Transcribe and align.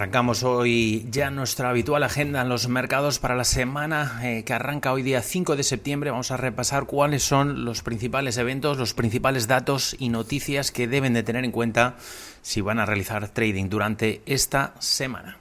Arrancamos 0.00 0.44
hoy 0.44 1.06
ya 1.10 1.30
nuestra 1.30 1.68
habitual 1.68 2.02
agenda 2.04 2.40
en 2.40 2.48
los 2.48 2.68
mercados 2.68 3.18
para 3.18 3.36
la 3.36 3.44
semana 3.44 4.18
eh, 4.22 4.44
que 4.44 4.54
arranca 4.54 4.94
hoy 4.94 5.02
día 5.02 5.20
5 5.20 5.56
de 5.56 5.62
septiembre. 5.62 6.10
Vamos 6.10 6.30
a 6.30 6.38
repasar 6.38 6.86
cuáles 6.86 7.22
son 7.22 7.66
los 7.66 7.82
principales 7.82 8.38
eventos, 8.38 8.78
los 8.78 8.94
principales 8.94 9.46
datos 9.46 9.94
y 9.98 10.08
noticias 10.08 10.70
que 10.70 10.88
deben 10.88 11.12
de 11.12 11.22
tener 11.22 11.44
en 11.44 11.52
cuenta 11.52 11.96
si 12.40 12.62
van 12.62 12.78
a 12.78 12.86
realizar 12.86 13.28
trading 13.28 13.68
durante 13.68 14.22
esta 14.24 14.72
semana. 14.78 15.36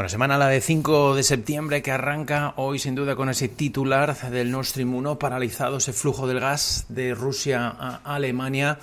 Bueno, 0.00 0.08
semana 0.08 0.38
la 0.38 0.48
de 0.48 0.62
5 0.62 1.14
de 1.14 1.22
septiembre 1.22 1.82
que 1.82 1.90
arranca 1.90 2.54
hoy 2.56 2.78
sin 2.78 2.94
duda 2.94 3.16
con 3.16 3.28
ese 3.28 3.48
titular 3.48 4.16
del 4.30 4.50
Nord 4.50 4.64
Stream 4.64 4.94
1 4.94 5.18
paralizado 5.18 5.76
ese 5.76 5.92
flujo 5.92 6.26
del 6.26 6.40
gas 6.40 6.86
de 6.88 7.12
Rusia 7.12 7.68
a 7.68 8.00
Alemania 8.02 8.78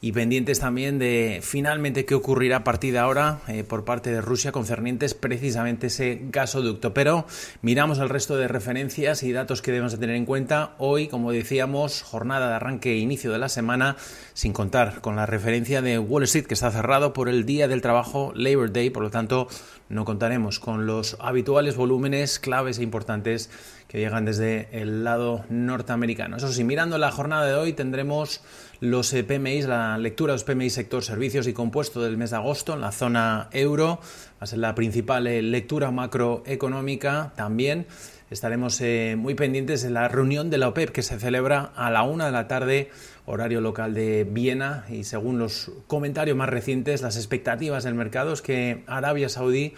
y 0.00 0.12
pendientes 0.12 0.60
también 0.60 0.98
de 0.98 1.40
finalmente 1.42 2.04
qué 2.04 2.14
ocurrirá 2.14 2.58
a 2.58 2.64
partir 2.64 2.92
de 2.92 3.00
ahora 3.00 3.40
eh, 3.48 3.64
por 3.64 3.84
parte 3.84 4.10
de 4.10 4.20
Rusia 4.20 4.52
concernientes 4.52 5.14
precisamente 5.14 5.88
ese 5.88 6.20
gasoducto. 6.30 6.94
Pero 6.94 7.26
miramos 7.60 7.98
el 7.98 8.08
resto 8.08 8.36
de 8.36 8.48
referencias 8.48 9.22
y 9.22 9.32
datos 9.32 9.62
que 9.62 9.72
debemos 9.72 9.92
de 9.92 9.98
tener 9.98 10.16
en 10.16 10.24
cuenta. 10.24 10.74
Hoy, 10.78 11.08
como 11.08 11.32
decíamos, 11.32 12.02
jornada 12.02 12.48
de 12.48 12.54
arranque 12.54 12.92
e 12.92 12.98
inicio 12.98 13.30
de 13.30 13.38
la 13.38 13.48
semana, 13.48 13.96
sin 14.32 14.52
contar 14.52 15.00
con 15.00 15.16
la 15.16 15.26
referencia 15.26 15.82
de 15.82 15.98
Wall 15.98 16.22
Street 16.22 16.46
que 16.46 16.54
está 16.54 16.70
cerrado 16.70 17.12
por 17.12 17.28
el 17.28 17.44
Día 17.44 17.68
del 17.68 17.82
Trabajo, 17.82 18.32
Labor 18.34 18.72
Day, 18.72 18.90
por 18.90 19.02
lo 19.02 19.10
tanto 19.10 19.48
no 19.90 20.04
contaremos 20.04 20.60
con 20.60 20.86
los 20.86 21.16
habituales 21.20 21.76
volúmenes 21.76 22.38
claves 22.38 22.78
e 22.78 22.82
importantes 22.82 23.50
que 23.88 23.98
llegan 23.98 24.24
desde 24.24 24.68
el 24.70 25.02
lado 25.02 25.44
norteamericano. 25.48 26.36
Eso 26.36 26.52
sí, 26.52 26.62
mirando 26.62 26.96
la 26.96 27.10
jornada 27.10 27.44
de 27.44 27.54
hoy 27.54 27.72
tendremos 27.72 28.40
los 28.78 29.12
eh, 29.12 29.24
PMI, 29.24 29.62
la 29.62 29.98
lectura 29.98 30.32
de 30.32 30.36
los 30.36 30.44
PMI 30.44 30.70
sector 30.70 31.02
servicios 31.02 31.48
y 31.48 31.52
compuesto 31.52 32.00
del 32.00 32.16
mes 32.16 32.30
de 32.30 32.36
agosto 32.36 32.74
en 32.74 32.80
la 32.80 32.92
zona 32.92 33.48
euro. 33.50 34.00
A 34.40 34.46
ser 34.46 34.58
la 34.58 34.74
principal 34.74 35.26
eh, 35.26 35.42
lectura 35.42 35.90
macroeconómica 35.90 37.32
también. 37.36 37.86
Estaremos 38.30 38.80
eh, 38.80 39.16
muy 39.18 39.34
pendientes 39.34 39.82
de 39.82 39.90
la 39.90 40.08
reunión 40.08 40.48
de 40.48 40.56
la 40.56 40.68
OPEP 40.68 40.90
que 40.90 41.02
se 41.02 41.18
celebra 41.18 41.72
a 41.76 41.90
la 41.90 42.04
una 42.04 42.24
de 42.24 42.32
la 42.32 42.48
tarde, 42.48 42.90
horario 43.26 43.60
local 43.60 43.92
de 43.92 44.24
Viena. 44.24 44.86
Y 44.88 45.04
según 45.04 45.38
los 45.38 45.70
comentarios 45.86 46.38
más 46.38 46.48
recientes, 46.48 47.02
las 47.02 47.16
expectativas 47.16 47.84
del 47.84 47.94
mercado 47.94 48.32
es 48.32 48.40
que 48.40 48.82
Arabia 48.86 49.28
Saudí 49.28 49.74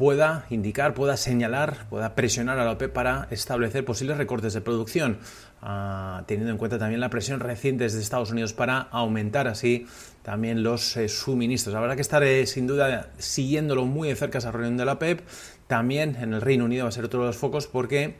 pueda 0.00 0.46
indicar, 0.48 0.94
pueda 0.94 1.18
señalar, 1.18 1.86
pueda 1.90 2.14
presionar 2.14 2.58
a 2.58 2.64
la 2.64 2.70
OPEP 2.70 2.90
para 2.90 3.28
establecer 3.30 3.84
posibles 3.84 4.16
recortes 4.16 4.54
de 4.54 4.62
producción, 4.62 5.18
ah, 5.60 6.24
teniendo 6.26 6.50
en 6.50 6.56
cuenta 6.56 6.78
también 6.78 7.00
la 7.00 7.10
presión 7.10 7.38
reciente 7.38 7.84
desde 7.84 8.00
Estados 8.00 8.30
Unidos 8.30 8.54
para 8.54 8.78
aumentar 8.80 9.46
así 9.46 9.86
también 10.22 10.62
los 10.62 10.96
eh, 10.96 11.06
suministros. 11.10 11.74
Habrá 11.74 11.96
que 11.96 12.00
estar 12.00 12.24
sin 12.46 12.66
duda 12.66 13.10
siguiéndolo 13.18 13.84
muy 13.84 14.08
de 14.08 14.16
cerca 14.16 14.38
esa 14.38 14.50
reunión 14.50 14.78
de 14.78 14.86
la 14.86 14.94
OPEP. 14.94 15.20
También 15.66 16.16
en 16.18 16.32
el 16.32 16.40
Reino 16.40 16.64
Unido 16.64 16.84
va 16.84 16.88
a 16.88 16.92
ser 16.92 17.04
otro 17.04 17.20
de 17.20 17.26
los 17.26 17.36
focos 17.36 17.66
porque 17.66 18.16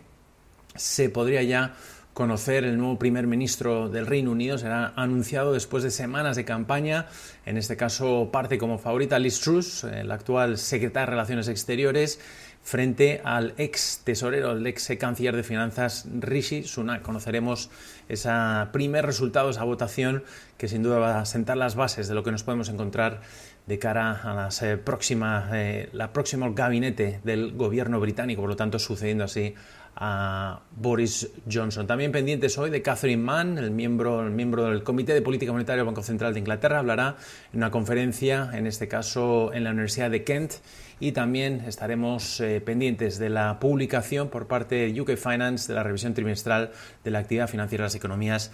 se 0.75 1.09
podría 1.09 1.43
ya 1.45 1.77
conocer 2.15 2.65
el 2.65 2.77
nuevo 2.77 2.99
primer 2.99 3.27
ministro 3.27 3.89
del 3.89 4.07
Reino 4.07 4.33
Unido. 4.33 4.59
Será 4.59 4.93
anunciado 4.97 5.53
después 5.53 5.83
de 5.83 5.91
semanas 5.91 6.37
de 6.37 6.45
campaña. 6.45 7.07
En 7.47 7.57
este 7.57 7.77
caso 7.77 8.31
parte 8.33 8.59
como 8.59 8.79
favorita 8.79 9.19
Liz 9.19 9.41
Truss, 9.41 9.85
el 9.85 10.11
actual 10.11 10.59
secretario 10.59 11.07
de 11.07 11.11
Relaciones 11.11 11.49
Exteriores, 11.49 12.21
frente 12.63 13.21
al 13.25 13.55
ex 13.57 14.03
tesorero, 14.05 14.53
el 14.53 14.67
ex 14.67 14.91
canciller 14.99 15.35
de 15.35 15.43
finanzas 15.43 16.07
Rishi 16.19 16.63
Sunak. 16.65 17.03
Conoceremos 17.03 17.71
ese 18.09 18.31
primer 18.73 19.07
resultado, 19.07 19.51
esa 19.51 19.65
votación 19.65 20.25
que 20.59 20.69
sin 20.69 20.83
duda 20.83 20.99
va 20.99 21.21
a 21.21 21.25
sentar 21.25 21.57
las 21.57 21.75
bases 21.75 22.09
de 22.09 22.15
lo 22.15 22.23
que 22.23 22.33
nos 22.33 22.43
podemos 22.43 22.69
encontrar 22.69 23.23
de 23.67 23.79
cara 23.79 24.21
a 24.23 24.35
las 24.35 24.63
eh, 24.63 24.77
próximas, 24.77 25.51
eh, 25.53 25.89
la 25.93 26.13
próxima 26.13 26.51
gabinete 26.51 27.21
del 27.25 27.53
gobierno 27.53 28.01
británico, 28.01 28.43
por 28.43 28.51
lo 28.51 28.57
tanto 28.57 28.79
sucediendo 28.79 29.25
así 29.25 29.55
a 29.97 30.61
Boris 30.77 31.31
Johnson. 31.51 31.87
También 31.87 32.13
pendientes 32.13 32.57
hoy 32.59 32.71
de 32.71 32.83
Catherine 32.83 33.23
Mann, 33.23 33.59
el 33.59 33.71
miembro, 33.71 34.23
el 34.25 34.31
miembro 34.31 34.65
del 34.67 34.83
Comité 34.83 35.15
de 35.15 35.23
Política 35.23 35.53
Monetaria 35.53 35.79
del 35.79 35.87
Banco 35.87 36.03
Central 36.03 36.33
de 36.33 36.41
Inglaterra, 36.41 36.79
hablará 36.79 37.17
en 37.53 37.59
una 37.59 37.71
conferencia, 37.71 38.51
en 38.55 38.67
este 38.67 38.89
caso 38.89 39.53
en 39.53 39.65
la 39.65 39.71
Universidad 39.71 40.11
de 40.11 40.25
Kent, 40.25 40.55
y 41.01 41.13
también 41.13 41.63
estaremos 41.67 42.41
eh, 42.41 42.61
pendientes 42.61 43.19
de 43.19 43.31
la 43.31 43.59
publicación 43.59 44.29
por 44.29 44.47
parte 44.47 44.75
de 44.75 45.01
UK 45.01 45.17
Finance 45.17 45.69
de 45.69 45.75
la 45.75 45.83
revisión 45.83 46.15
trimestral 46.15 46.73
de 47.03 47.11
la 47.11 47.21
actividad 47.21 47.49
financiera 47.49 47.85
de 47.85 47.87
las 47.87 47.95
economías 47.95 48.51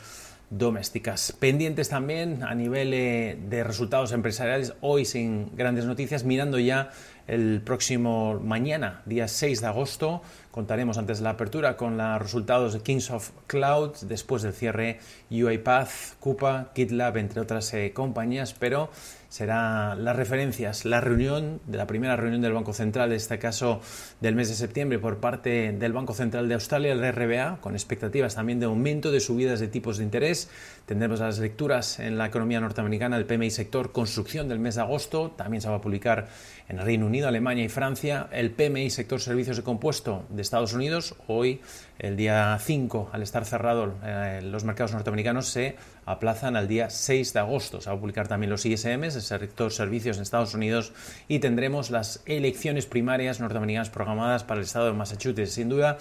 domésticas. 0.51 1.33
Pendientes 1.33 1.89
también 1.89 2.43
a 2.45 2.55
nivel 2.55 2.95
eh, 2.95 3.39
de 3.49 3.65
resultados 3.65 4.13
empresariales, 4.13 4.75
hoy 4.81 5.05
sin 5.05 5.57
grandes 5.57 5.87
noticias, 5.87 6.25
mirando 6.25 6.59
ya 6.59 6.91
el 7.27 7.61
próximo 7.63 8.39
mañana, 8.41 9.03
día 9.05 9.27
6 9.27 9.61
de 9.61 9.67
agosto, 9.67 10.23
contaremos 10.53 10.97
antes 10.97 11.19
de 11.19 11.25
la 11.25 11.31
apertura 11.31 11.77
con 11.77 11.97
los 11.97 12.23
resultados 12.23 12.73
de 12.73 12.81
Kings 12.81 13.11
of 13.11 13.31
Cloud, 13.49 13.97
después 14.03 14.43
del 14.43 14.53
cierre 14.53 15.01
UiPath, 15.31 16.19
Coupa, 16.21 16.71
GitLab, 16.75 17.17
entre 17.17 17.41
otras 17.41 17.75
eh, 17.75 17.93
compañías, 17.93 18.55
pero 18.55 18.91
será 19.37 19.95
las 19.97 20.17
referencias, 20.17 20.87
la 20.87 21.03
reunión 21.03 21.61
de 21.67 21.77
la 21.77 21.87
primera 21.87 22.17
reunión 22.17 22.41
del 22.41 22.55
Banco 22.55 22.73
Central, 22.73 23.11
en 23.11 23.17
este 23.17 23.39
caso 23.39 23.83
del 24.23 24.35
mes 24.35 24.49
de 24.49 24.55
septiembre, 24.55 24.99
por 24.99 25.19
parte 25.19 25.73
del 25.73 25.93
Banco 25.93 26.15
Central 26.15 26.49
de 26.49 26.55
Australia, 26.55 26.93
el 26.93 27.13
RBA, 27.13 27.59
con 27.61 27.75
expectativas 27.75 28.35
también 28.35 28.61
de 28.61 28.65
aumento 28.65 29.11
de 29.11 29.21
subidas 29.21 29.61
de 29.61 29.69
tipos 29.69 29.99
de 29.99 30.05
interés. 30.05 30.49
Tendremos 30.87 31.21
las 31.21 31.39
lecturas 31.39 31.99
en 32.01 32.17
la 32.17 32.25
economía 32.25 32.61
norteamericana 32.61 33.19
del 33.19 33.27
PMI 33.27 33.51
sector 33.51 33.93
construcción 33.93 34.49
del 34.49 34.59
mes 34.59 34.77
de 34.77 34.81
agosto, 34.81 35.33
también 35.33 35.61
se 35.61 35.69
va 35.69 35.77
a 35.77 35.81
publicar 35.83 36.29
en 36.69 36.79
el 36.79 36.87
Reino 36.87 37.05
Unido, 37.05 37.29
Alemania 37.29 37.65
y 37.65 37.69
Francia, 37.69 38.29
el 38.33 38.53
PMI 38.53 38.89
sector 38.89 39.21
servicios 39.21 39.59
de 39.59 39.65
compuesto 39.65 40.25
de 40.31 40.41
Estados 40.41 40.73
Unidos, 40.73 41.15
hoy 41.27 41.61
el 41.99 42.17
día 42.17 42.59
5, 42.59 43.11
al 43.13 43.23
estar 43.23 43.45
cerrado 43.45 43.95
eh, 44.03 44.41
los 44.43 44.65
mercados 44.65 44.93
norteamericanos, 44.93 45.49
se 45.49 45.77
aplazan 46.07 46.57
al 46.57 46.69
día 46.69 46.89
6 46.89 47.33
de 47.35 47.41
agosto. 47.41 47.81
Se 47.81 47.91
va 47.91 47.97
a 47.97 48.01
publicar 48.01 48.29
también 48.29 48.51
los 48.51 48.65
ISMs, 48.65 49.17
el 49.17 49.23
sector 49.23 49.73
servicios 49.73 50.17
en 50.17 50.23
Estados 50.23 50.55
Unidos, 50.55 50.93
y 51.29 51.41
tendremos 51.41 51.91
las 51.91 52.23
elecciones 52.25 52.87
primarias 52.87 53.41
norteamericanas 53.41 53.91
programadas 53.91 54.45
para 54.45 54.61
el 54.61 54.65
estado 54.65 54.87
de 54.87 54.93
Massachusetts. 54.93 55.51
Sin 55.51 55.69
duda, 55.69 55.99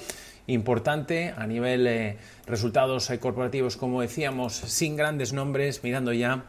importante 0.47 1.33
a 1.35 1.47
nivel 1.47 1.87
eh, 1.87 2.17
resultados 2.45 3.09
eh, 3.09 3.19
corporativos, 3.19 3.77
como 3.77 4.01
decíamos, 4.01 4.53
sin 4.53 4.95
grandes 4.95 5.33
nombres, 5.33 5.83
mirando 5.83 6.13
ya 6.13 6.45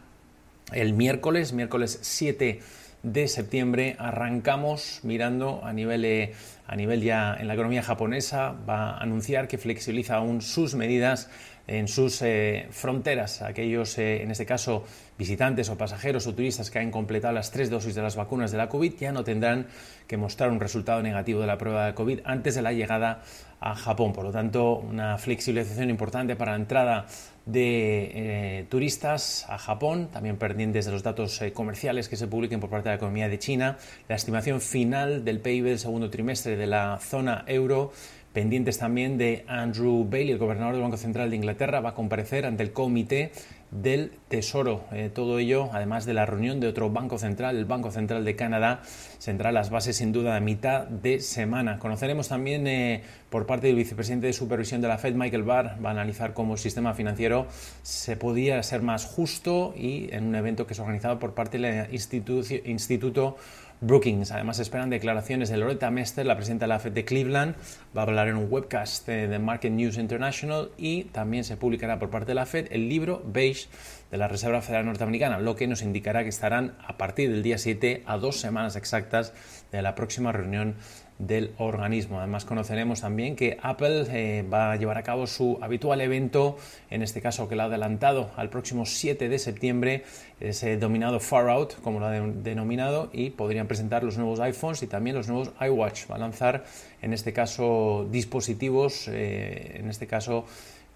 el 0.72 0.92
miércoles, 0.92 1.52
miércoles 1.52 1.98
7 2.02 2.60
de 3.02 3.28
septiembre 3.28 3.94
arrancamos 4.00 5.00
mirando 5.04 5.60
a 5.64 5.72
nivel, 5.72 6.04
eh, 6.04 6.34
a 6.66 6.76
nivel 6.76 7.02
ya 7.02 7.36
en 7.38 7.48
la 7.48 7.54
economía 7.54 7.82
japonesa, 7.82 8.54
va 8.68 8.90
a 8.90 8.98
anunciar 8.98 9.48
que 9.48 9.58
flexibiliza 9.58 10.16
aún 10.16 10.42
sus 10.42 10.74
medidas 10.74 11.30
en 11.66 11.88
sus 11.88 12.22
eh, 12.22 12.68
fronteras. 12.70 13.42
Aquellos, 13.42 13.98
eh, 13.98 14.22
en 14.22 14.30
este 14.30 14.46
caso, 14.46 14.84
visitantes 15.18 15.68
o 15.68 15.76
pasajeros 15.76 16.26
o 16.26 16.34
turistas 16.34 16.70
que 16.70 16.78
hayan 16.78 16.90
completado 16.90 17.34
las 17.34 17.50
tres 17.50 17.70
dosis 17.70 17.94
de 17.94 18.02
las 18.02 18.16
vacunas 18.16 18.52
de 18.52 18.58
la 18.58 18.68
COVID 18.68 18.94
ya 18.98 19.12
no 19.12 19.24
tendrán 19.24 19.66
que 20.06 20.16
mostrar 20.16 20.50
un 20.50 20.60
resultado 20.60 21.02
negativo 21.02 21.40
de 21.40 21.46
la 21.46 21.58
prueba 21.58 21.86
de 21.86 21.94
COVID 21.94 22.20
antes 22.24 22.54
de 22.54 22.62
la 22.62 22.72
llegada 22.72 23.22
a 23.60 23.74
Japón. 23.74 24.12
Por 24.12 24.24
lo 24.24 24.30
tanto, 24.30 24.78
una 24.78 25.18
flexibilización 25.18 25.90
importante 25.90 26.36
para 26.36 26.52
la 26.52 26.58
entrada 26.58 27.06
de 27.46 28.10
eh, 28.12 28.66
turistas 28.68 29.46
a 29.48 29.56
Japón, 29.56 30.08
también 30.12 30.36
pendientes 30.36 30.84
de 30.84 30.92
los 30.92 31.04
datos 31.04 31.40
eh, 31.42 31.52
comerciales 31.52 32.08
que 32.08 32.16
se 32.16 32.26
publiquen 32.26 32.58
por 32.58 32.68
parte 32.68 32.88
de 32.88 32.94
la 32.94 32.96
economía 32.96 33.28
de 33.28 33.38
China, 33.38 33.78
la 34.08 34.16
estimación 34.16 34.60
final 34.60 35.24
del 35.24 35.40
PIB 35.40 35.64
del 35.64 35.78
segundo 35.78 36.10
trimestre 36.10 36.55
de 36.56 36.66
la 36.66 36.98
zona 37.00 37.44
euro, 37.46 37.92
pendientes 38.32 38.76
también 38.78 39.16
de 39.16 39.44
Andrew 39.48 40.04
Bailey, 40.04 40.32
el 40.32 40.38
gobernador 40.38 40.74
del 40.74 40.82
Banco 40.82 40.98
Central 40.98 41.30
de 41.30 41.36
Inglaterra, 41.36 41.80
va 41.80 41.90
a 41.90 41.94
comparecer 41.94 42.44
ante 42.44 42.62
el 42.62 42.72
comité 42.72 43.32
del 43.70 44.12
Tesoro. 44.28 44.84
Eh, 44.92 45.10
todo 45.12 45.38
ello, 45.38 45.70
además 45.72 46.04
de 46.04 46.14
la 46.14 46.26
reunión 46.26 46.60
de 46.60 46.68
otro 46.68 46.90
Banco 46.90 47.18
Central, 47.18 47.56
el 47.56 47.64
Banco 47.64 47.90
Central 47.90 48.24
de 48.24 48.36
Canadá, 48.36 48.82
sentará 49.18 49.52
las 49.52 49.70
bases 49.70 49.96
sin 49.96 50.12
duda 50.12 50.36
a 50.36 50.40
mitad 50.40 50.86
de 50.86 51.20
semana. 51.20 51.78
Conoceremos 51.78 52.28
también 52.28 52.66
eh, 52.66 53.02
por 53.30 53.46
parte 53.46 53.68
del 53.68 53.76
vicepresidente 53.76 54.26
de 54.28 54.32
supervisión 54.32 54.80
de 54.80 54.88
la 54.88 54.98
Fed, 54.98 55.14
Michael 55.14 55.42
Barr, 55.42 55.84
va 55.84 55.88
a 55.88 55.92
analizar 55.92 56.32
cómo 56.32 56.54
el 56.54 56.58
sistema 56.58 56.94
financiero 56.94 57.46
se 57.82 58.16
podía 58.16 58.62
ser 58.62 58.82
más 58.82 59.04
justo 59.04 59.74
y 59.76 60.12
en 60.12 60.26
un 60.26 60.34
evento 60.34 60.66
que 60.66 60.74
es 60.74 60.80
organizado 60.80 61.18
por 61.18 61.34
parte 61.34 61.58
del 61.58 61.88
Instituto 61.92 63.36
Brookings. 63.80 64.32
Además, 64.32 64.58
esperan 64.58 64.90
declaraciones 64.90 65.48
de 65.48 65.56
Loretta 65.56 65.90
Mester, 65.90 66.26
la 66.26 66.36
presidenta 66.36 66.64
de 66.64 66.68
la 66.68 66.78
Fed 66.78 66.92
de 66.92 67.04
Cleveland. 67.04 67.54
Va 67.96 68.02
a 68.02 68.04
hablar 68.04 68.28
en 68.28 68.36
un 68.36 68.46
webcast 68.50 69.08
de 69.08 69.38
Market 69.38 69.72
News 69.72 69.98
International 69.98 70.70
y 70.76 71.04
también 71.04 71.44
se 71.44 71.56
publicará 71.56 71.98
por 71.98 72.10
parte 72.10 72.28
de 72.28 72.34
la 72.34 72.46
Fed 72.46 72.68
el 72.70 72.88
libro 72.88 73.22
Beige 73.26 73.68
de 74.10 74.16
la 74.16 74.28
Reserva 74.28 74.62
Federal 74.62 74.86
Norteamericana, 74.86 75.38
lo 75.38 75.56
que 75.56 75.66
nos 75.66 75.82
indicará 75.82 76.22
que 76.22 76.28
estarán 76.28 76.76
a 76.86 76.96
partir 76.96 77.30
del 77.30 77.42
día 77.42 77.58
7 77.58 78.02
a 78.06 78.18
dos 78.18 78.38
semanas 78.40 78.76
exactas 78.76 79.32
de 79.72 79.82
la 79.82 79.94
próxima 79.94 80.32
reunión 80.32 80.76
del 81.18 81.52
organismo. 81.58 82.18
Además 82.18 82.44
conoceremos 82.44 83.00
también 83.00 83.36
que 83.36 83.58
Apple 83.62 84.04
eh, 84.10 84.44
va 84.52 84.72
a 84.72 84.76
llevar 84.76 84.98
a 84.98 85.02
cabo 85.02 85.26
su 85.26 85.58
habitual 85.62 86.00
evento, 86.00 86.58
en 86.90 87.02
este 87.02 87.20
caso 87.20 87.48
que 87.48 87.56
lo 87.56 87.62
ha 87.62 87.66
adelantado 87.66 88.30
al 88.36 88.50
próximo 88.50 88.84
7 88.84 89.28
de 89.28 89.38
septiembre, 89.38 90.04
ese 90.40 90.76
dominado 90.76 91.18
Far 91.18 91.48
Out, 91.48 91.80
como 91.80 92.00
lo 92.00 92.06
ha 92.06 92.10
denominado, 92.10 93.08
y 93.12 93.30
podrían 93.30 93.66
presentar 93.66 94.04
los 94.04 94.18
nuevos 94.18 94.40
iPhones 94.40 94.82
y 94.82 94.86
también 94.86 95.16
los 95.16 95.28
nuevos 95.28 95.52
iWatch. 95.60 96.10
Va 96.10 96.16
a 96.16 96.18
lanzar 96.18 96.64
en 97.00 97.12
este 97.12 97.32
caso 97.32 98.06
dispositivos, 98.10 99.08
eh, 99.08 99.78
en 99.78 99.88
este 99.88 100.06
caso 100.06 100.44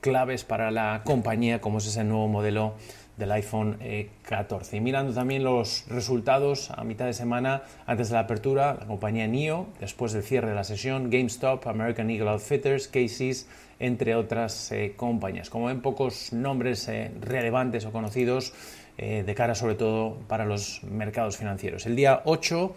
claves 0.00 0.44
para 0.44 0.70
la 0.70 1.02
compañía, 1.05 1.61
como 1.61 1.79
es 1.79 1.87
ese 1.87 2.05
nuevo 2.05 2.29
modelo 2.29 2.75
del 3.17 3.32
iPhone 3.32 3.79
14. 4.23 4.75
Eh, 4.75 4.79
y 4.79 4.81
mirando 4.81 5.12
también 5.12 5.44
los 5.44 5.85
resultados 5.88 6.70
a 6.70 6.82
mitad 6.85 7.06
de 7.06 7.12
semana 7.12 7.62
antes 7.87 8.08
de 8.08 8.14
la 8.14 8.20
apertura, 8.20 8.76
la 8.81 8.87
compañía 8.87 9.26
NIO, 9.26 9.67
después 9.79 10.12
del 10.12 10.23
cierre 10.23 10.49
de 10.49 10.55
la 10.55 10.64
sesión, 10.64 11.11
GameStop, 11.11 11.67
American 11.67 12.11
Eagle 12.11 12.31
Outfitters, 12.31 12.88
Casey's, 12.88 13.47
entre 13.79 14.14
otras 14.14 14.73
eh, 14.73 14.94
compañías. 14.97 15.50
Como 15.50 15.67
ven, 15.67 15.81
pocos 15.82 16.32
nombres 16.32 16.88
eh, 16.88 17.12
relevantes 17.20 17.85
o 17.85 17.93
conocidos 17.93 18.53
de 19.00 19.35
cara 19.35 19.55
sobre 19.55 19.76
todo 19.76 20.19
para 20.29 20.44
los 20.44 20.82
mercados 20.82 21.38
financieros. 21.38 21.87
El 21.87 21.96
día 21.96 22.20
8 22.26 22.75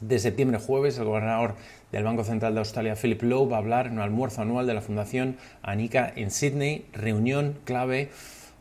de 0.00 0.18
septiembre, 0.18 0.58
jueves, 0.58 0.98
el 0.98 1.04
gobernador 1.04 1.54
del 1.92 2.04
Banco 2.04 2.24
Central 2.24 2.54
de 2.54 2.60
Australia, 2.60 2.96
Philip 2.96 3.22
Lowe, 3.22 3.48
va 3.48 3.56
a 3.56 3.60
hablar 3.60 3.86
en 3.86 3.94
un 3.94 4.00
almuerzo 4.00 4.42
anual 4.42 4.66
de 4.66 4.74
la 4.74 4.82
Fundación 4.82 5.36
Anika 5.62 6.12
en 6.14 6.30
Sydney, 6.30 6.86
reunión 6.92 7.58
clave 7.64 8.10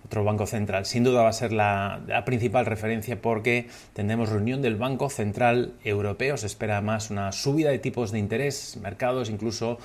otro 0.05 0.23
banco 0.23 0.45
central. 0.45 0.85
Sin 0.85 1.03
duda 1.03 1.23
va 1.23 1.29
a 1.29 1.33
ser 1.33 1.51
la, 1.51 2.23
principal 2.25 2.65
referencia 2.65 3.21
porque 3.21 3.67
tendremos 3.93 4.29
reunión 4.29 4.61
del 4.61 4.75
Banco 4.75 5.09
Central 5.09 5.73
Europeo. 5.83 6.37
Se 6.37 6.45
espera 6.45 6.79
más 6.81 7.09
una 7.09 7.31
subida 7.31 7.71
de 7.71 7.79
tipos 7.79 8.11
de 8.11 8.19
interés, 8.19 8.77
mercados 8.81 9.29
incluso 9.29 9.79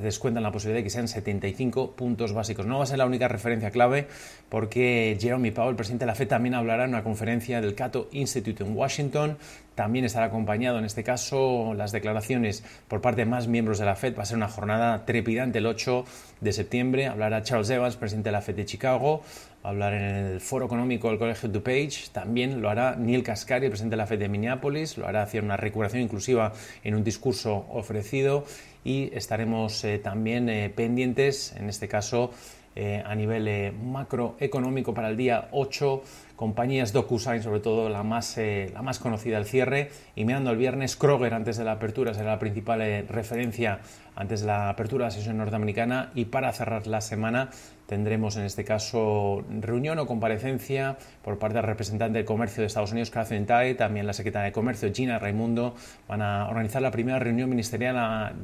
descuentan 0.00 0.42
la 0.42 0.52
posibilidad 0.52 0.80
de 0.80 0.84
que 0.84 0.90
sean 0.90 1.08
75 1.08 1.92
puntos 1.92 2.32
básicos. 2.32 2.66
No 2.66 2.78
va 2.78 2.84
a 2.84 2.86
ser 2.86 2.98
la 2.98 3.06
única 3.06 3.28
referencia 3.28 3.70
clave 3.70 4.08
porque 4.48 5.16
Jeremy 5.18 5.50
Powell, 5.52 5.70
el 5.70 5.76
presidente 5.76 6.04
de 6.04 6.08
la 6.08 6.14
FED, 6.14 6.28
también 6.28 6.54
hablará 6.54 6.84
en 6.84 6.90
una 6.90 7.02
conferencia 7.02 7.60
del 7.60 7.74
Cato 7.74 8.08
Institute 8.12 8.62
en 8.62 8.76
Washington. 8.76 9.38
También 9.74 10.04
estará 10.04 10.26
acompañado, 10.26 10.78
en 10.78 10.84
este 10.84 11.02
caso, 11.02 11.74
las 11.74 11.92
declaraciones 11.92 12.62
por 12.88 13.00
parte 13.00 13.22
de 13.22 13.26
más 13.26 13.48
miembros 13.48 13.78
de 13.78 13.86
la 13.86 13.96
FED. 13.96 14.16
Va 14.16 14.22
a 14.22 14.26
ser 14.26 14.36
una 14.36 14.48
jornada 14.48 15.04
trepidante 15.04 15.58
el 15.58 15.66
8 15.66 16.04
de 16.40 16.52
septiembre. 16.52 17.06
Hablará 17.06 17.42
Charles 17.42 17.70
Evans, 17.70 17.96
presidente 17.96 18.28
de 18.28 18.32
la 18.32 18.42
FED 18.42 18.56
de 18.56 18.64
Chicago. 18.66 19.22
Hablar 19.64 19.94
en 19.94 20.02
el 20.02 20.40
Foro 20.42 20.66
Económico 20.66 21.08
del 21.08 21.18
Colegio 21.18 21.48
DuPage. 21.48 22.10
También 22.12 22.60
lo 22.60 22.68
hará 22.68 22.96
Neil 22.96 23.22
Cascari, 23.22 23.68
presidente 23.68 23.94
de 23.94 23.96
la 23.96 24.06
FED 24.06 24.18
de 24.18 24.28
Minneapolis. 24.28 24.98
Lo 24.98 25.08
hará 25.08 25.22
hacia 25.22 25.40
una 25.40 25.56
recuperación 25.56 26.02
inclusiva 26.02 26.52
en 26.82 26.94
un 26.94 27.02
discurso 27.02 27.64
ofrecido. 27.70 28.44
Y 28.84 29.08
estaremos 29.14 29.82
eh, 29.84 29.98
también 29.98 30.50
eh, 30.50 30.68
pendientes, 30.68 31.54
en 31.56 31.70
este 31.70 31.88
caso, 31.88 32.30
eh, 32.76 33.02
a 33.06 33.14
nivel 33.14 33.72
macroeconómico 33.72 34.92
para 34.92 35.08
el 35.08 35.16
día 35.16 35.48
8 35.52 36.02
compañías 36.36 36.92
DocuSign, 36.92 37.42
sobre 37.42 37.60
todo 37.60 37.88
la 37.88 38.02
más, 38.02 38.36
eh, 38.38 38.70
la 38.74 38.82
más 38.82 38.98
conocida 38.98 39.36
al 39.36 39.46
cierre, 39.46 39.90
y 40.16 40.24
mirando 40.24 40.50
el 40.50 40.56
viernes, 40.56 40.96
Kroger 40.96 41.34
antes 41.34 41.56
de 41.56 41.64
la 41.64 41.72
apertura 41.72 42.14
será 42.14 42.32
la 42.32 42.38
principal 42.38 42.80
eh, 42.80 43.02
referencia 43.08 43.78
antes 44.16 44.40
de 44.40 44.48
la 44.48 44.70
apertura 44.70 45.04
de 45.04 45.10
la 45.10 45.16
sesión 45.16 45.38
norteamericana 45.38 46.10
y 46.14 46.26
para 46.26 46.52
cerrar 46.52 46.86
la 46.86 47.00
semana 47.00 47.50
tendremos 47.86 48.36
en 48.36 48.44
este 48.44 48.64
caso 48.64 49.44
reunión 49.60 49.98
o 49.98 50.06
comparecencia 50.06 50.96
por 51.22 51.38
parte 51.38 51.56
del 51.56 51.66
representante 51.66 52.18
de 52.18 52.24
comercio 52.24 52.62
de 52.62 52.66
Estados 52.66 52.92
Unidos, 52.92 53.10
Catherine 53.10 53.46
Tai, 53.46 53.74
también 53.74 54.06
la 54.06 54.12
secretaria 54.12 54.46
de 54.46 54.52
comercio, 54.52 54.92
Gina 54.92 55.18
Raimundo, 55.18 55.74
van 56.08 56.22
a 56.22 56.48
organizar 56.48 56.82
la 56.82 56.90
primera 56.90 57.18
reunión 57.18 57.48
ministerial 57.50 57.96
a, 57.96 58.34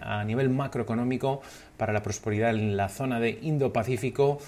a 0.00 0.24
nivel 0.24 0.50
macroeconómico 0.50 1.42
para 1.76 1.92
la 1.92 2.02
prosperidad 2.02 2.50
en 2.50 2.76
la 2.76 2.88
zona 2.88 3.20
de 3.20 3.38
Indo-Pacífico 3.42 4.38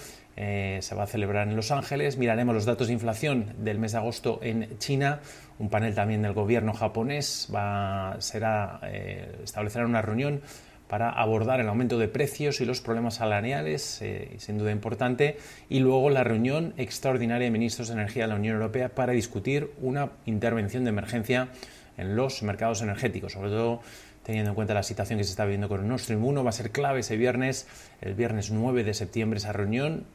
eh, 0.42 0.78
se 0.80 0.94
va 0.94 1.02
a 1.02 1.06
celebrar 1.06 1.48
en 1.48 1.56
Los 1.56 1.70
Ángeles. 1.70 2.16
Miraremos 2.16 2.54
los 2.54 2.64
datos 2.64 2.86
de 2.86 2.94
inflación 2.94 3.52
del 3.58 3.78
mes 3.78 3.92
de 3.92 3.98
agosto 3.98 4.38
en 4.42 4.78
China. 4.78 5.20
Un 5.58 5.68
panel 5.68 5.94
también 5.94 6.22
del 6.22 6.32
gobierno 6.32 6.72
japonés 6.72 7.50
va, 7.54 8.16
será, 8.20 8.80
eh, 8.84 9.40
establecerá 9.44 9.84
una 9.84 10.00
reunión 10.00 10.40
para 10.90 11.08
abordar 11.08 11.60
el 11.60 11.68
aumento 11.68 11.98
de 11.98 12.08
precios 12.08 12.60
y 12.60 12.64
los 12.64 12.80
problemas 12.80 13.14
salariales, 13.14 14.02
eh, 14.02 14.34
sin 14.38 14.58
duda 14.58 14.72
importante, 14.72 15.36
y 15.68 15.78
luego 15.78 16.10
la 16.10 16.24
reunión 16.24 16.74
extraordinaria 16.78 17.44
de 17.44 17.52
ministros 17.52 17.86
de 17.86 17.94
energía 17.94 18.24
de 18.24 18.30
la 18.30 18.34
Unión 18.34 18.56
Europea 18.56 18.88
para 18.88 19.12
discutir 19.12 19.70
una 19.80 20.10
intervención 20.26 20.82
de 20.82 20.90
emergencia 20.90 21.50
en 21.96 22.16
los 22.16 22.42
mercados 22.42 22.82
energéticos, 22.82 23.34
sobre 23.34 23.50
todo 23.50 23.82
teniendo 24.24 24.50
en 24.50 24.56
cuenta 24.56 24.74
la 24.74 24.82
situación 24.82 25.18
que 25.18 25.24
se 25.24 25.30
está 25.30 25.44
viviendo 25.44 25.68
con 25.68 25.86
Nord 25.86 26.00
Stream 26.00 26.24
1. 26.24 26.42
Va 26.42 26.50
a 26.50 26.52
ser 26.52 26.72
clave 26.72 27.00
ese 27.00 27.16
viernes, 27.16 27.68
el 28.00 28.14
viernes 28.14 28.50
9 28.50 28.82
de 28.82 28.92
septiembre, 28.92 29.38
esa 29.38 29.52
reunión 29.52 30.06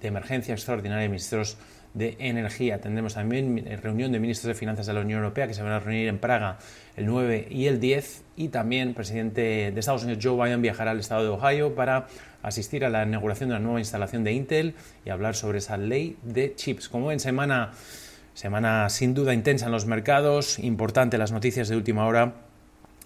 de 0.00 0.08
emergencia 0.08 0.54
extraordinaria 0.54 1.02
de 1.02 1.08
ministros 1.08 1.58
de 1.94 2.16
Energía. 2.18 2.80
Tendremos 2.80 3.14
también 3.14 3.64
reunión 3.82 4.12
de 4.12 4.20
ministros 4.20 4.48
de 4.48 4.54
Finanzas 4.54 4.86
de 4.86 4.92
la 4.92 5.00
Unión 5.00 5.18
Europea 5.18 5.46
que 5.46 5.54
se 5.54 5.62
van 5.62 5.72
a 5.72 5.80
reunir 5.80 6.08
en 6.08 6.18
Praga 6.18 6.58
el 6.96 7.06
9 7.06 7.48
y 7.50 7.66
el 7.66 7.80
10 7.80 8.24
y 8.36 8.48
también 8.48 8.88
el 8.88 8.94
presidente 8.94 9.70
de 9.72 9.80
Estados 9.80 10.04
Unidos 10.04 10.24
Joe 10.24 10.42
Biden 10.42 10.62
viajará 10.62 10.92
al 10.92 11.00
estado 11.00 11.22
de 11.24 11.28
Ohio 11.28 11.74
para 11.74 12.06
asistir 12.42 12.84
a 12.84 12.90
la 12.90 13.04
inauguración 13.04 13.48
de 13.48 13.54
la 13.54 13.60
nueva 13.60 13.80
instalación 13.80 14.24
de 14.24 14.32
Intel 14.32 14.74
y 15.04 15.10
hablar 15.10 15.34
sobre 15.34 15.58
esa 15.58 15.76
ley 15.76 16.16
de 16.22 16.54
chips. 16.54 16.88
Como 16.88 17.08
ven, 17.08 17.20
semana, 17.20 17.72
semana 18.34 18.88
sin 18.88 19.14
duda 19.14 19.34
intensa 19.34 19.66
en 19.66 19.72
los 19.72 19.86
mercados, 19.86 20.58
importante 20.58 21.18
las 21.18 21.32
noticias 21.32 21.68
de 21.68 21.76
última 21.76 22.06
hora 22.06 22.49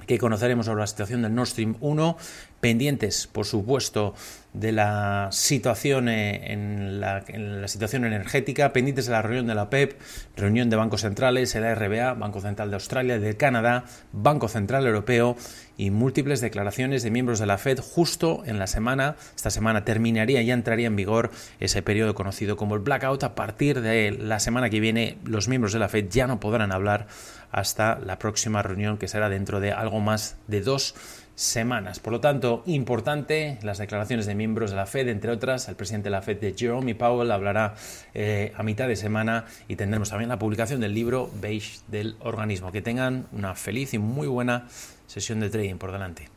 que 0.07 0.19
conoceremos 0.19 0.67
sobre 0.67 0.81
la 0.81 0.87
situación 0.87 1.23
del 1.23 1.35
Nord 1.35 1.49
Stream 1.49 1.77
1, 1.81 2.17
pendientes, 2.61 3.27
por 3.27 3.45
supuesto, 3.45 4.15
de 4.55 4.73
la 4.73 5.29
situación 5.33 6.09
eh, 6.09 6.53
en 6.53 7.01
la, 7.01 7.25
situación 7.69 8.05
energética, 8.05 8.73
pendientes 8.73 9.07
de 9.07 9.13
la 9.13 9.21
reunión 9.21 9.47
de 9.47 9.55
la 9.55 9.69
PEP, 9.69 10.01
reunión 10.37 10.71
de 10.71 10.77
bancos 10.77 11.03
centrales, 11.03 11.55
el 11.57 11.77
RBA, 11.77 12.15
Banco 12.15 12.41
Central 12.41 12.71
de 12.71 12.77
Australia, 12.77 13.19
de 13.19 13.37
Canadá, 13.37 13.85
Banco 14.13 14.49
Central 14.49 14.87
Europeo 14.87 15.37
y 15.77 15.91
múltiples 15.91 16.41
declaraciones 16.41 17.03
de 17.03 17.11
miembros 17.11 17.39
de 17.39 17.47
la 17.47 17.59
Fed 17.59 17.79
justo 17.81 18.43
en 18.47 18.59
la 18.59 18.67
semana. 18.67 19.17
Esta 19.35 19.51
semana 19.51 19.85
terminaría 19.85 20.43
y 20.43 20.47
ya 20.47 20.55
entraría 20.55 20.87
en 20.87 20.97
vigor 20.97 21.31
ese 21.61 21.83
periodo 21.83 22.15
conocido 22.15 22.57
como 22.57 22.75
el 22.75 22.81
blackout. 22.81 23.25
A 23.25 23.35
partir 23.35 23.81
de 23.81 24.13
la 24.13 24.41
semana 24.41 24.71
que 24.71 24.81
viene, 24.81 25.19
los 25.25 25.49
miembros 25.49 25.73
de 25.73 25.79
la 25.79 25.89
Fed 25.89 26.09
ya 26.11 26.27
no 26.27 26.41
podrán 26.41 26.73
hablar 26.73 27.07
hasta 27.51 27.99
la 28.01 28.19
próxima 28.19 28.63
reunión 28.63 28.99
que 28.99 29.09
será 29.09 29.29
dentro 29.29 29.61
de 29.61 29.73
algo 29.73 30.01
más 30.01 30.37
de 30.49 30.61
dos 30.61 30.95
semanas. 31.35 31.99
Por 31.99 32.13
lo 32.13 32.21
tanto, 32.21 32.63
importante 32.67 33.59
las 33.63 33.79
declaraciones 33.79 34.27
de 34.27 34.35
miembros 34.35 34.71
de 34.71 34.77
la 34.77 34.87
Fed, 34.87 35.09
entre 35.09 35.31
otras, 35.31 35.69
el 35.69 35.75
presidente 35.75 36.07
de 36.07 36.11
la 36.11 36.23
Fed, 36.23 36.39
de 36.39 36.55
Jerome 36.57 36.95
Powell, 36.95 37.31
hablará 37.31 37.75
eh, 38.15 38.53
a 38.57 38.63
mitad 38.63 38.89
de 38.89 38.97
semana 38.97 39.45
y 39.69 39.77
tendremos 39.77 40.11
también 40.11 40.29
la 40.29 40.39
publicación 40.39 40.81
del 40.81 40.95
libro 40.95 41.31
Beige 41.41 41.81
del 41.89 42.17
organismo. 42.21 42.73
Que 42.73 42.83
tengan 42.83 43.27
una 43.33 43.55
feliz 43.55 43.95
y 43.95 43.99
muy 43.99 44.29
buena 44.29 44.69
sesión 45.07 45.41
de 45.41 45.51
trading 45.51 45.77
por 45.77 45.93
delante. 45.93 46.34